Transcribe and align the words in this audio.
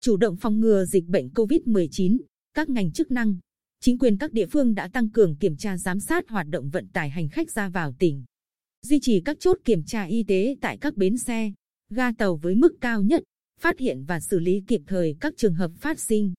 chủ 0.00 0.16
động 0.16 0.36
phòng 0.36 0.60
ngừa 0.60 0.84
dịch 0.84 1.04
bệnh 1.06 1.28
COVID-19, 1.28 2.18
các 2.54 2.68
ngành 2.68 2.92
chức 2.92 3.10
năng, 3.10 3.36
chính 3.80 3.98
quyền 3.98 4.18
các 4.18 4.32
địa 4.32 4.46
phương 4.46 4.74
đã 4.74 4.88
tăng 4.88 5.10
cường 5.10 5.36
kiểm 5.36 5.56
tra 5.56 5.76
giám 5.76 6.00
sát 6.00 6.28
hoạt 6.28 6.46
động 6.48 6.70
vận 6.70 6.88
tải 6.88 7.10
hành 7.10 7.28
khách 7.28 7.50
ra 7.50 7.68
vào 7.68 7.94
tỉnh, 7.98 8.24
duy 8.82 8.98
trì 9.02 9.20
các 9.20 9.36
chốt 9.40 9.58
kiểm 9.64 9.84
tra 9.84 10.04
y 10.04 10.22
tế 10.22 10.56
tại 10.60 10.78
các 10.80 10.96
bến 10.96 11.18
xe, 11.18 11.52
ga 11.90 12.12
tàu 12.12 12.36
với 12.36 12.54
mức 12.54 12.72
cao 12.80 13.02
nhất, 13.02 13.22
phát 13.60 13.78
hiện 13.78 14.04
và 14.04 14.20
xử 14.20 14.38
lý 14.38 14.62
kịp 14.66 14.80
thời 14.86 15.16
các 15.20 15.34
trường 15.36 15.54
hợp 15.54 15.70
phát 15.80 16.00
sinh. 16.00 16.34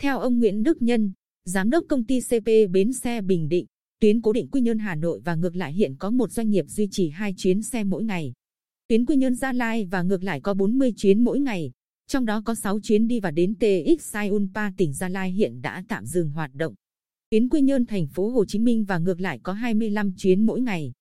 Theo 0.00 0.18
ông 0.18 0.38
Nguyễn 0.38 0.62
Đức 0.62 0.82
Nhân, 0.82 1.12
giám 1.44 1.70
đốc 1.70 1.84
công 1.88 2.04
ty 2.04 2.20
CP 2.20 2.70
bến 2.70 2.92
xe 2.92 3.20
Bình 3.20 3.48
Định, 3.48 3.66
tuyến 4.00 4.20
cố 4.20 4.32
định 4.32 4.48
Quy 4.50 4.60
Nhơn 4.60 4.78
Hà 4.78 4.94
Nội 4.94 5.20
và 5.24 5.34
ngược 5.34 5.56
lại 5.56 5.72
hiện 5.72 5.96
có 5.98 6.10
một 6.10 6.32
doanh 6.32 6.50
nghiệp 6.50 6.64
duy 6.68 6.88
trì 6.90 7.08
hai 7.08 7.34
chuyến 7.36 7.62
xe 7.62 7.84
mỗi 7.84 8.04
ngày. 8.04 8.32
Tuyến 8.88 9.06
Quy 9.06 9.16
Nhơn 9.16 9.34
Gia 9.34 9.52
Lai 9.52 9.84
và 9.84 10.02
ngược 10.02 10.22
lại 10.22 10.40
có 10.40 10.54
40 10.54 10.92
chuyến 10.96 11.24
mỗi 11.24 11.40
ngày, 11.40 11.70
trong 12.08 12.24
đó 12.24 12.42
có 12.44 12.54
6 12.54 12.80
chuyến 12.80 13.08
đi 13.08 13.20
và 13.20 13.30
đến 13.30 13.54
TX 13.54 14.00
Sai 14.00 14.28
Unpa 14.28 14.70
tỉnh 14.76 14.92
Gia 14.92 15.08
Lai 15.08 15.32
hiện 15.32 15.60
đã 15.62 15.84
tạm 15.88 16.06
dừng 16.06 16.30
hoạt 16.30 16.54
động. 16.54 16.74
Tuyến 17.30 17.48
Quy 17.48 17.60
Nhơn 17.60 17.86
thành 17.86 18.06
phố 18.06 18.28
Hồ 18.28 18.44
Chí 18.44 18.58
Minh 18.58 18.84
và 18.84 18.98
ngược 18.98 19.20
lại 19.20 19.40
có 19.42 19.52
25 19.52 20.12
chuyến 20.16 20.46
mỗi 20.46 20.60
ngày. 20.60 20.92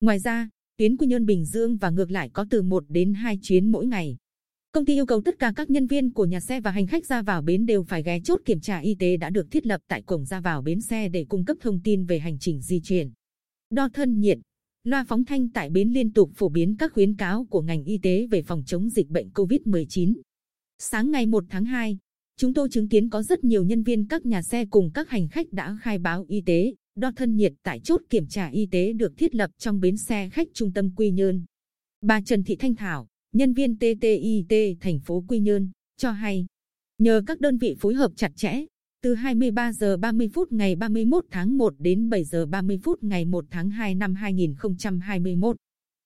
Ngoài 0.00 0.18
ra, 0.18 0.48
tuyến 0.76 0.96
Quy 0.96 1.06
Nhơn 1.06 1.26
Bình 1.26 1.44
Dương 1.44 1.76
và 1.76 1.90
ngược 1.90 2.10
lại 2.10 2.30
có 2.32 2.46
từ 2.50 2.62
1 2.62 2.84
đến 2.88 3.14
2 3.14 3.38
chuyến 3.42 3.72
mỗi 3.72 3.86
ngày. 3.86 4.16
Công 4.72 4.84
ty 4.84 4.94
yêu 4.94 5.06
cầu 5.06 5.20
tất 5.20 5.38
cả 5.38 5.52
các 5.56 5.70
nhân 5.70 5.86
viên 5.86 6.12
của 6.12 6.24
nhà 6.24 6.40
xe 6.40 6.60
và 6.60 6.70
hành 6.70 6.86
khách 6.86 7.06
ra 7.06 7.22
vào 7.22 7.42
bến 7.42 7.66
đều 7.66 7.82
phải 7.82 8.02
ghé 8.02 8.20
chốt 8.20 8.40
kiểm 8.44 8.60
tra 8.60 8.78
y 8.78 8.94
tế 8.94 9.16
đã 9.16 9.30
được 9.30 9.50
thiết 9.50 9.66
lập 9.66 9.80
tại 9.88 10.02
cổng 10.02 10.24
ra 10.24 10.40
vào 10.40 10.62
bến 10.62 10.80
xe 10.80 11.08
để 11.08 11.24
cung 11.28 11.44
cấp 11.44 11.56
thông 11.60 11.80
tin 11.84 12.04
về 12.04 12.18
hành 12.18 12.38
trình 12.38 12.62
di 12.62 12.80
chuyển. 12.80 13.12
Đo 13.70 13.88
thân 13.88 14.20
nhiệt, 14.20 14.38
loa 14.84 15.04
phóng 15.04 15.24
thanh 15.24 15.50
tại 15.50 15.70
bến 15.70 15.90
liên 15.90 16.12
tục 16.12 16.30
phổ 16.34 16.48
biến 16.48 16.76
các 16.76 16.92
khuyến 16.92 17.16
cáo 17.16 17.44
của 17.44 17.62
ngành 17.62 17.84
y 17.84 17.98
tế 17.98 18.26
về 18.30 18.42
phòng 18.42 18.62
chống 18.66 18.90
dịch 18.90 19.08
bệnh 19.08 19.28
COVID-19. 19.28 20.14
Sáng 20.78 21.10
ngày 21.10 21.26
1 21.26 21.44
tháng 21.48 21.64
2, 21.64 21.98
chúng 22.36 22.54
tôi 22.54 22.68
chứng 22.68 22.88
kiến 22.88 23.10
có 23.10 23.22
rất 23.22 23.44
nhiều 23.44 23.64
nhân 23.64 23.82
viên 23.82 24.08
các 24.08 24.26
nhà 24.26 24.42
xe 24.42 24.64
cùng 24.64 24.90
các 24.94 25.08
hành 25.08 25.28
khách 25.28 25.52
đã 25.52 25.76
khai 25.80 25.98
báo 25.98 26.24
y 26.28 26.40
tế, 26.40 26.74
đo 26.94 27.10
thân 27.16 27.36
nhiệt 27.36 27.52
tại 27.62 27.80
chốt 27.80 28.00
kiểm 28.10 28.26
tra 28.26 28.46
y 28.46 28.66
tế 28.66 28.92
được 28.92 29.12
thiết 29.16 29.34
lập 29.34 29.50
trong 29.58 29.80
bến 29.80 29.96
xe 29.96 30.28
khách 30.32 30.48
trung 30.54 30.72
tâm 30.72 30.90
Quy 30.96 31.10
Nhơn. 31.10 31.44
Bà 32.00 32.20
Trần 32.20 32.44
Thị 32.44 32.56
Thanh 32.56 32.74
Thảo, 32.74 33.08
nhân 33.32 33.52
viên 33.52 33.76
TTIT 33.76 34.78
thành 34.80 35.00
phố 35.00 35.24
Quy 35.28 35.38
Nhơn, 35.38 35.70
cho 35.96 36.10
hay, 36.10 36.46
nhờ 36.98 37.22
các 37.26 37.40
đơn 37.40 37.58
vị 37.58 37.76
phối 37.80 37.94
hợp 37.94 38.12
chặt 38.16 38.32
chẽ, 38.36 38.64
từ 39.02 39.14
23 39.14 39.72
giờ 39.72 39.96
30 39.96 40.28
phút 40.28 40.52
ngày 40.52 40.76
31 40.76 41.24
tháng 41.30 41.58
1 41.58 41.74
đến 41.78 42.10
7 42.10 42.24
giờ 42.24 42.46
30 42.46 42.78
phút 42.82 43.04
ngày 43.04 43.24
1 43.24 43.44
tháng 43.50 43.70
2 43.70 43.94
năm 43.94 44.14
2021. 44.14 45.56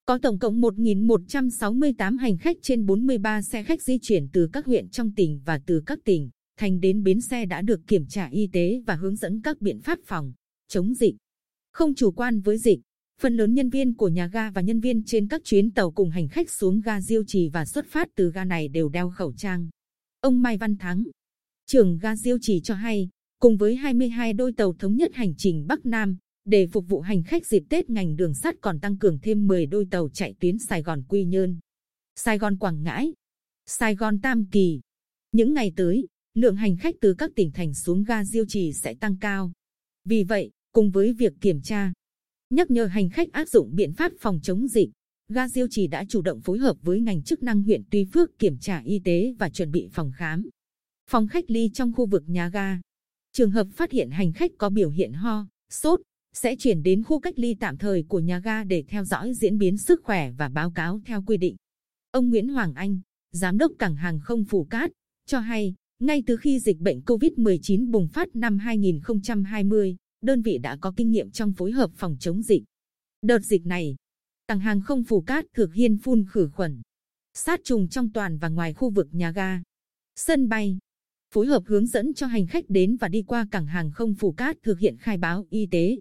Có 0.09 0.19
tổng 0.23 0.39
cộng 0.39 0.61
1.168 0.61 2.19
hành 2.19 2.39
khách 2.39 2.57
trên 2.63 2.87
43 2.87 3.43
xe 3.43 3.63
khách 3.63 3.83
di 3.83 3.99
chuyển 4.03 4.29
từ 4.33 4.49
các 4.53 4.67
huyện 4.67 4.89
trong 4.89 5.13
tỉnh 5.15 5.41
và 5.45 5.61
từ 5.67 5.83
các 5.87 5.99
tỉnh, 6.05 6.31
thành 6.59 6.81
đến 6.81 7.03
bến 7.03 7.21
xe 7.21 7.47
đã 7.47 7.63
được 7.63 7.81
kiểm 7.87 8.07
tra 8.07 8.29
y 8.31 8.49
tế 8.53 8.83
và 8.87 8.95
hướng 8.95 9.17
dẫn 9.17 9.41
các 9.43 9.61
biện 9.61 9.81
pháp 9.81 9.99
phòng, 10.07 10.33
chống 10.69 10.95
dịch. 10.95 11.15
Không 11.73 11.95
chủ 11.95 12.11
quan 12.11 12.41
với 12.41 12.59
dịch, 12.59 12.79
phần 13.21 13.37
lớn 13.37 13.55
nhân 13.55 13.71
viên 13.71 13.95
của 13.95 14.09
nhà 14.09 14.27
ga 14.27 14.51
và 14.51 14.61
nhân 14.61 14.81
viên 14.81 15.05
trên 15.05 15.29
các 15.29 15.41
chuyến 15.45 15.71
tàu 15.71 15.91
cùng 15.91 16.11
hành 16.11 16.29
khách 16.29 16.51
xuống 16.51 16.81
ga 16.81 17.01
Diêu 17.01 17.23
Trì 17.27 17.49
và 17.49 17.65
xuất 17.65 17.87
phát 17.87 18.09
từ 18.15 18.31
ga 18.31 18.45
này 18.45 18.69
đều 18.69 18.89
đeo 18.89 19.11
khẩu 19.11 19.33
trang. 19.33 19.69
Ông 20.21 20.43
Mai 20.43 20.57
Văn 20.57 20.77
Thắng, 20.77 21.05
trưởng 21.67 21.99
ga 21.99 22.17
Diêu 22.17 22.39
Trì 22.41 22.61
cho 22.61 22.75
hay, 22.75 23.09
cùng 23.41 23.57
với 23.57 23.77
22 23.77 24.33
đôi 24.33 24.53
tàu 24.53 24.73
thống 24.79 24.97
nhất 24.97 25.11
hành 25.15 25.35
trình 25.37 25.67
Bắc 25.67 25.87
Nam, 25.87 26.17
để 26.49 26.67
phục 26.67 26.89
vụ 26.89 27.01
hành 27.01 27.23
khách 27.23 27.47
dịp 27.47 27.63
Tết 27.69 27.91
ngành 27.91 28.17
đường 28.17 28.35
sắt 28.35 28.55
còn 28.61 28.81
tăng 28.81 28.99
cường 28.99 29.19
thêm 29.23 29.47
10 29.47 29.67
đôi 29.67 29.87
tàu 29.91 30.09
chạy 30.09 30.35
tuyến 30.41 30.59
Sài 30.59 30.83
Gòn 30.83 31.03
Quy 31.09 31.25
Nhơn, 31.25 31.59
Sài 32.17 32.39
Gòn 32.39 32.57
Quảng 32.57 32.83
Ngãi, 32.83 33.13
Sài 33.67 33.95
Gòn 33.95 34.21
Tam 34.21 34.47
Kỳ. 34.47 34.81
Những 35.33 35.55
ngày 35.55 35.73
tới, 35.77 36.07
lượng 36.35 36.57
hành 36.57 36.77
khách 36.77 36.95
từ 37.01 37.15
các 37.15 37.31
tỉnh 37.37 37.51
thành 37.53 37.75
xuống 37.75 38.05
ga 38.05 38.25
Diêu 38.25 38.45
Trì 38.49 38.73
sẽ 38.73 38.95
tăng 38.95 39.17
cao. 39.21 39.53
Vì 40.05 40.25
vậy, 40.25 40.51
cùng 40.73 40.91
với 40.91 41.13
việc 41.13 41.33
kiểm 41.41 41.63
tra, 41.63 41.93
nhắc 42.51 42.71
nhở 42.71 42.85
hành 42.85 43.11
khách 43.11 43.33
áp 43.33 43.49
dụng 43.49 43.75
biện 43.75 43.93
pháp 43.93 44.13
phòng 44.21 44.41
chống 44.43 44.69
dịch, 44.69 44.91
ga 45.29 45.49
Diêu 45.49 45.67
Trì 45.71 45.87
đã 45.87 46.05
chủ 46.09 46.23
động 46.23 46.41
phối 46.41 46.59
hợp 46.59 46.77
với 46.83 47.01
ngành 47.01 47.23
chức 47.23 47.43
năng 47.43 47.63
huyện 47.63 47.83
Tuy 47.91 48.05
Phước 48.05 48.39
kiểm 48.39 48.59
tra 48.59 48.83
y 48.85 48.99
tế 49.05 49.35
và 49.39 49.51
chuẩn 49.51 49.71
bị 49.71 49.89
phòng 49.93 50.13
khám, 50.17 50.49
phòng 51.11 51.29
khách 51.29 51.51
ly 51.51 51.71
trong 51.75 51.93
khu 51.93 52.07
vực 52.07 52.25
nhà 52.27 52.49
ga. 52.49 52.81
Trường 53.33 53.51
hợp 53.51 53.67
phát 53.75 53.93
hiện 53.93 54.11
hành 54.11 54.33
khách 54.33 54.51
có 54.59 54.71
biểu 54.71 54.91
hiện 54.91 55.13
ho, 55.13 55.47
sốt, 55.71 56.01
sẽ 56.33 56.57
chuyển 56.57 56.83
đến 56.83 57.03
khu 57.03 57.21
cách 57.21 57.39
ly 57.39 57.55
tạm 57.61 57.77
thời 57.77 58.05
của 58.09 58.21
nhà 58.21 58.39
ga 58.39 58.65
để 58.65 58.85
theo 58.89 59.05
dõi 59.05 59.35
diễn 59.35 59.59
biến 59.59 59.77
sức 59.77 60.01
khỏe 60.05 60.31
và 60.31 60.49
báo 60.49 60.71
cáo 60.71 61.01
theo 61.05 61.23
quy 61.23 61.37
định. 61.37 61.57
Ông 62.11 62.31
Nguyễn 62.31 62.49
Hoàng 62.49 62.75
Anh, 62.75 63.01
Giám 63.33 63.59
đốc 63.59 63.73
Cảng 63.79 63.97
hàng 63.97 64.21
không 64.21 64.45
Phù 64.45 64.65
Cát, 64.65 64.91
cho 65.27 65.39
hay, 65.39 65.75
ngay 65.99 66.23
từ 66.27 66.37
khi 66.37 66.61
dịch 66.61 66.79
bệnh 66.79 67.01
COVID-19 67.01 67.91
bùng 67.91 68.09
phát 68.09 68.37
năm 68.37 68.59
2020, 68.59 69.97
đơn 70.21 70.43
vị 70.43 70.59
đã 70.59 70.77
có 70.77 70.93
kinh 70.97 71.11
nghiệm 71.11 71.31
trong 71.31 71.53
phối 71.53 71.73
hợp 71.73 71.91
phòng 71.95 72.17
chống 72.21 72.43
dịch. 72.43 72.63
Đợt 73.23 73.39
dịch 73.39 73.67
này, 73.67 73.97
Cảng 74.49 74.61
hàng 74.61 74.81
không 74.81 75.05
Phù 75.05 75.21
Cát 75.21 75.45
thực 75.55 75.75
hiện 75.75 75.99
phun 75.99 76.25
khử 76.31 76.51
khuẩn, 76.53 76.83
sát 77.35 77.61
trùng 77.65 77.89
trong 77.89 78.13
toàn 78.13 78.39
và 78.39 78.49
ngoài 78.49 78.75
khu 78.75 78.91
vực 78.91 79.09
nhà 79.13 79.31
ga, 79.31 79.63
sân 80.17 80.49
bay, 80.49 80.79
phối 81.31 81.47
hợp 81.47 81.63
hướng 81.67 81.87
dẫn 81.87 82.15
cho 82.15 82.27
hành 82.27 82.47
khách 82.47 82.65
đến 82.69 82.97
và 82.97 83.09
đi 83.09 83.23
qua 83.23 83.47
cảng 83.51 83.67
hàng 83.67 83.91
không 83.91 84.15
Phù 84.15 84.33
Cát 84.33 84.57
thực 84.63 84.79
hiện 84.79 84.97
khai 84.97 85.17
báo 85.17 85.47
y 85.51 85.67
tế. 85.67 85.97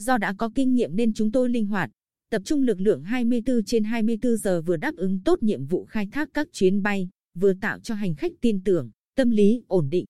Do 0.00 0.18
đã 0.18 0.34
có 0.38 0.50
kinh 0.54 0.74
nghiệm 0.74 0.96
nên 0.96 1.12
chúng 1.12 1.32
tôi 1.32 1.48
linh 1.48 1.66
hoạt, 1.66 1.90
tập 2.30 2.42
trung 2.44 2.62
lực 2.62 2.80
lượng 2.80 3.04
24 3.04 3.64
trên 3.64 3.84
24 3.84 4.36
giờ 4.36 4.62
vừa 4.62 4.76
đáp 4.76 4.96
ứng 4.96 5.20
tốt 5.24 5.42
nhiệm 5.42 5.66
vụ 5.66 5.84
khai 5.84 6.08
thác 6.12 6.28
các 6.34 6.48
chuyến 6.52 6.82
bay, 6.82 7.08
vừa 7.34 7.52
tạo 7.54 7.78
cho 7.78 7.94
hành 7.94 8.14
khách 8.14 8.32
tin 8.40 8.64
tưởng, 8.64 8.90
tâm 9.16 9.30
lý 9.30 9.62
ổn 9.66 9.88
định. 9.90 10.04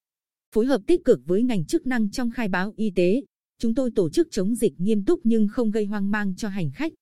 Phối 0.55 0.67
hợp 0.67 0.81
tích 0.87 1.05
cực 1.05 1.21
với 1.25 1.43
ngành 1.43 1.65
chức 1.65 1.87
năng 1.87 2.11
trong 2.11 2.31
khai 2.31 2.49
báo 2.49 2.73
y 2.77 2.91
tế, 2.91 3.23
chúng 3.59 3.75
tôi 3.75 3.91
tổ 3.95 4.11
chức 4.11 4.29
chống 4.31 4.55
dịch 4.55 4.73
nghiêm 4.79 5.05
túc 5.05 5.21
nhưng 5.25 5.49
không 5.49 5.71
gây 5.71 5.85
hoang 5.85 6.11
mang 6.11 6.35
cho 6.37 6.49
hành 6.49 6.71
khách. 6.71 6.93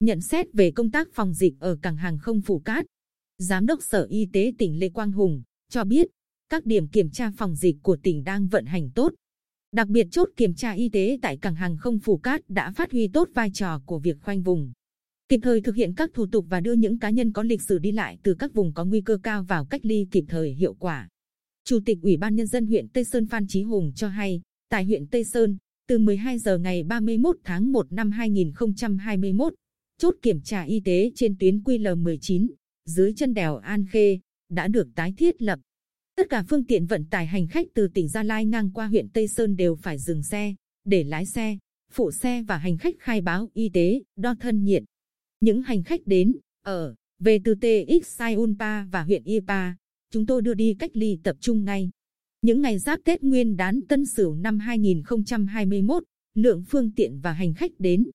Nhận 0.00 0.20
xét 0.20 0.46
về 0.52 0.70
công 0.70 0.90
tác 0.90 1.08
phòng 1.12 1.34
dịch 1.34 1.54
ở 1.60 1.76
cảng 1.82 1.96
hàng 1.96 2.18
không 2.18 2.40
Phủ 2.40 2.58
Cát, 2.58 2.86
Giám 3.38 3.66
đốc 3.66 3.82
Sở 3.82 4.06
Y 4.10 4.26
tế 4.32 4.52
tỉnh 4.58 4.78
Lê 4.78 4.88
Quang 4.88 5.12
Hùng 5.12 5.42
cho 5.70 5.84
biết, 5.84 6.06
các 6.48 6.66
điểm 6.66 6.88
kiểm 6.88 7.10
tra 7.10 7.30
phòng 7.36 7.56
dịch 7.56 7.76
của 7.82 7.96
tỉnh 8.02 8.24
đang 8.24 8.48
vận 8.48 8.64
hành 8.64 8.90
tốt, 8.94 9.12
Đặc 9.72 9.88
biệt 9.88 10.06
chốt 10.10 10.28
kiểm 10.36 10.54
tra 10.54 10.72
y 10.72 10.88
tế 10.88 11.18
tại 11.22 11.36
cảng 11.36 11.54
hàng 11.54 11.76
không 11.76 11.98
Phù 11.98 12.16
Cát 12.16 12.50
đã 12.50 12.72
phát 12.72 12.92
huy 12.92 13.08
tốt 13.08 13.28
vai 13.34 13.50
trò 13.54 13.82
của 13.86 13.98
việc 13.98 14.16
khoanh 14.20 14.42
vùng. 14.42 14.72
Kịp 15.28 15.40
thời 15.42 15.60
thực 15.60 15.74
hiện 15.74 15.94
các 15.94 16.10
thủ 16.14 16.26
tục 16.26 16.46
và 16.48 16.60
đưa 16.60 16.72
những 16.72 16.98
cá 16.98 17.10
nhân 17.10 17.32
có 17.32 17.42
lịch 17.42 17.62
sử 17.62 17.78
đi 17.78 17.92
lại 17.92 18.18
từ 18.22 18.34
các 18.34 18.54
vùng 18.54 18.72
có 18.74 18.84
nguy 18.84 19.00
cơ 19.00 19.18
cao 19.22 19.44
vào 19.44 19.64
cách 19.64 19.80
ly 19.84 20.06
kịp 20.10 20.24
thời 20.28 20.54
hiệu 20.54 20.74
quả. 20.74 21.08
Chủ 21.64 21.78
tịch 21.84 21.98
Ủy 22.02 22.16
ban 22.16 22.36
Nhân 22.36 22.46
dân 22.46 22.66
huyện 22.66 22.88
Tây 22.88 23.04
Sơn 23.04 23.26
Phan 23.26 23.46
Chí 23.48 23.62
Hùng 23.62 23.92
cho 23.94 24.08
hay, 24.08 24.40
tại 24.68 24.84
huyện 24.84 25.06
Tây 25.06 25.24
Sơn, 25.24 25.58
từ 25.88 25.98
12 25.98 26.38
giờ 26.38 26.58
ngày 26.58 26.82
31 26.82 27.36
tháng 27.44 27.72
1 27.72 27.92
năm 27.92 28.10
2021, 28.10 29.54
chốt 29.98 30.14
kiểm 30.22 30.40
tra 30.40 30.62
y 30.62 30.80
tế 30.80 31.10
trên 31.14 31.36
tuyến 31.38 31.58
QL19, 31.58 32.46
dưới 32.86 33.14
chân 33.14 33.34
đèo 33.34 33.56
An 33.56 33.86
Khê, 33.90 34.18
đã 34.48 34.68
được 34.68 34.88
tái 34.94 35.14
thiết 35.16 35.42
lập. 35.42 35.60
Tất 36.20 36.30
cả 36.30 36.44
phương 36.48 36.64
tiện 36.64 36.86
vận 36.86 37.04
tải 37.04 37.26
hành 37.26 37.46
khách 37.46 37.66
từ 37.74 37.88
tỉnh 37.88 38.08
Gia 38.08 38.22
Lai 38.22 38.46
ngang 38.46 38.70
qua 38.70 38.86
huyện 38.86 39.08
Tây 39.08 39.28
Sơn 39.28 39.56
đều 39.56 39.74
phải 39.74 39.98
dừng 39.98 40.22
xe, 40.22 40.54
để 40.84 41.04
lái 41.04 41.26
xe, 41.26 41.58
phụ 41.92 42.10
xe 42.10 42.42
và 42.42 42.58
hành 42.58 42.78
khách 42.78 42.94
khai 42.98 43.20
báo 43.20 43.48
y 43.54 43.68
tế, 43.68 44.02
đo 44.16 44.34
thân 44.40 44.64
nhiệt. 44.64 44.82
Những 45.40 45.62
hành 45.62 45.82
khách 45.82 46.00
đến, 46.06 46.32
ở, 46.64 46.94
về 47.18 47.38
từ 47.44 47.54
TX 47.54 48.06
Sai 48.06 48.34
Unpa 48.34 48.84
và 48.84 49.02
huyện 49.02 49.24
Ipa, 49.24 49.72
chúng 50.12 50.26
tôi 50.26 50.42
đưa 50.42 50.54
đi 50.54 50.76
cách 50.78 50.90
ly 50.94 51.18
tập 51.22 51.36
trung 51.40 51.64
ngay. 51.64 51.90
Những 52.42 52.60
ngày 52.60 52.78
giáp 52.78 53.00
Tết 53.04 53.22
Nguyên 53.22 53.56
đán 53.56 53.80
Tân 53.88 54.06
Sửu 54.06 54.34
năm 54.34 54.58
2021, 54.58 56.04
lượng 56.34 56.64
phương 56.68 56.92
tiện 56.92 57.20
và 57.20 57.32
hành 57.32 57.54
khách 57.54 57.72
đến 57.78 58.10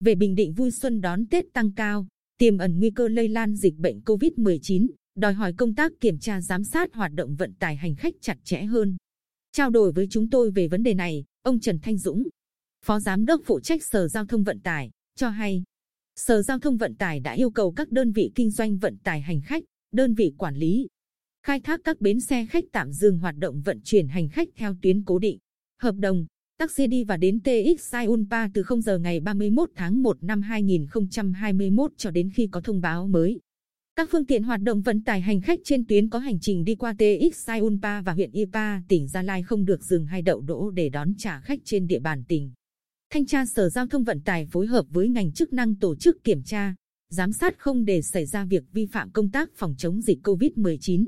về 0.00 0.14
Bình 0.14 0.34
Định 0.34 0.52
vui 0.52 0.70
xuân 0.70 1.00
đón 1.00 1.26
Tết 1.26 1.44
tăng 1.52 1.72
cao, 1.72 2.06
tiềm 2.38 2.58
ẩn 2.58 2.78
nguy 2.78 2.90
cơ 2.90 3.08
lây 3.08 3.28
lan 3.28 3.56
dịch 3.56 3.76
bệnh 3.76 4.00
COVID-19 4.00 4.86
đòi 5.14 5.32
hỏi 5.32 5.52
công 5.52 5.74
tác 5.74 5.92
kiểm 6.00 6.18
tra 6.18 6.40
giám 6.40 6.64
sát 6.64 6.94
hoạt 6.94 7.12
động 7.14 7.34
vận 7.34 7.54
tải 7.54 7.76
hành 7.76 7.94
khách 7.94 8.14
chặt 8.20 8.38
chẽ 8.44 8.62
hơn. 8.62 8.96
Trao 9.52 9.70
đổi 9.70 9.92
với 9.92 10.06
chúng 10.10 10.30
tôi 10.30 10.50
về 10.50 10.68
vấn 10.68 10.82
đề 10.82 10.94
này, 10.94 11.24
ông 11.42 11.60
Trần 11.60 11.78
Thanh 11.82 11.98
Dũng, 11.98 12.22
Phó 12.86 13.00
Giám 13.00 13.24
đốc 13.24 13.40
phụ 13.44 13.60
trách 13.60 13.82
Sở 13.82 14.08
Giao 14.08 14.26
thông 14.26 14.44
Vận 14.44 14.60
tải, 14.60 14.90
cho 15.16 15.28
hay, 15.28 15.62
Sở 16.16 16.42
Giao 16.42 16.58
thông 16.58 16.76
Vận 16.76 16.94
tải 16.94 17.20
đã 17.20 17.32
yêu 17.32 17.50
cầu 17.50 17.72
các 17.72 17.90
đơn 17.90 18.12
vị 18.12 18.32
kinh 18.34 18.50
doanh 18.50 18.78
vận 18.78 18.98
tải 18.98 19.20
hành 19.20 19.40
khách, 19.40 19.64
đơn 19.92 20.14
vị 20.14 20.34
quản 20.38 20.56
lý, 20.56 20.88
khai 21.46 21.60
thác 21.60 21.80
các 21.84 22.00
bến 22.00 22.20
xe 22.20 22.46
khách 22.46 22.64
tạm 22.72 22.92
dừng 22.92 23.18
hoạt 23.18 23.36
động 23.38 23.62
vận 23.62 23.80
chuyển 23.84 24.08
hành 24.08 24.28
khách 24.28 24.48
theo 24.56 24.74
tuyến 24.82 25.04
cố 25.04 25.18
định, 25.18 25.38
hợp 25.78 25.94
đồng, 25.98 26.26
taxi 26.58 26.86
đi 26.86 27.04
và 27.04 27.16
đến 27.16 27.40
TX 27.40 27.80
Sai 27.80 28.06
Unpa 28.06 28.48
từ 28.54 28.62
0 28.62 28.80
giờ 28.80 28.98
ngày 28.98 29.20
31 29.20 29.70
tháng 29.74 30.02
1 30.02 30.22
năm 30.22 30.42
2021 30.42 31.92
cho 31.96 32.10
đến 32.10 32.30
khi 32.34 32.48
có 32.52 32.60
thông 32.60 32.80
báo 32.80 33.08
mới. 33.08 33.40
Các 34.02 34.08
phương 34.12 34.26
tiện 34.26 34.42
hoạt 34.42 34.60
động 34.60 34.82
vận 34.82 35.02
tải 35.02 35.20
hành 35.20 35.40
khách 35.40 35.58
trên 35.64 35.86
tuyến 35.86 36.08
có 36.08 36.18
hành 36.18 36.40
trình 36.40 36.64
đi 36.64 36.74
qua 36.74 36.94
TX 36.94 37.36
Sai 37.36 37.60
Unpa 37.60 38.00
và 38.00 38.12
huyện 38.12 38.30
Ipa, 38.30 38.80
tỉnh 38.88 39.08
Gia 39.08 39.22
Lai 39.22 39.42
không 39.42 39.64
được 39.64 39.84
dừng 39.84 40.06
hay 40.06 40.22
đậu 40.22 40.40
đỗ 40.40 40.70
để 40.70 40.88
đón 40.88 41.14
trả 41.18 41.40
khách 41.40 41.58
trên 41.64 41.86
địa 41.86 41.98
bàn 41.98 42.24
tỉnh. 42.28 42.50
Thanh 43.12 43.26
tra 43.26 43.46
Sở 43.46 43.68
Giao 43.68 43.86
thông 43.86 44.04
Vận 44.04 44.20
tải 44.20 44.46
phối 44.52 44.66
hợp 44.66 44.86
với 44.90 45.08
ngành 45.08 45.32
chức 45.32 45.52
năng 45.52 45.74
tổ 45.74 45.96
chức 45.96 46.24
kiểm 46.24 46.42
tra, 46.42 46.74
giám 47.10 47.32
sát 47.32 47.58
không 47.58 47.84
để 47.84 48.02
xảy 48.02 48.26
ra 48.26 48.44
việc 48.44 48.62
vi 48.72 48.86
phạm 48.86 49.10
công 49.10 49.30
tác 49.30 49.50
phòng 49.54 49.74
chống 49.78 50.00
dịch 50.00 50.18
COVID-19. 50.22 51.04